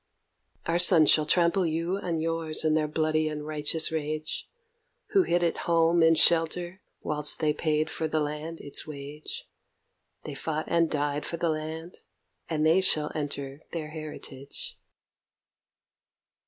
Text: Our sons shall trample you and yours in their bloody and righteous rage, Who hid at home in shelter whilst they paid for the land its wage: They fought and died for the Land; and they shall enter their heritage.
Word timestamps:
Our 0.65 0.79
sons 0.79 1.11
shall 1.11 1.27
trample 1.27 1.63
you 1.63 1.95
and 1.97 2.19
yours 2.19 2.63
in 2.65 2.73
their 2.73 2.87
bloody 2.87 3.29
and 3.29 3.45
righteous 3.45 3.91
rage, 3.91 4.49
Who 5.09 5.21
hid 5.21 5.43
at 5.43 5.57
home 5.69 6.01
in 6.01 6.15
shelter 6.15 6.81
whilst 7.03 7.37
they 7.39 7.53
paid 7.53 7.91
for 7.91 8.07
the 8.07 8.19
land 8.19 8.59
its 8.61 8.87
wage: 8.87 9.47
They 10.23 10.33
fought 10.33 10.65
and 10.67 10.89
died 10.89 11.23
for 11.23 11.37
the 11.37 11.49
Land; 11.49 11.99
and 12.49 12.65
they 12.65 12.81
shall 12.81 13.11
enter 13.13 13.61
their 13.73 13.89
heritage. 13.89 14.75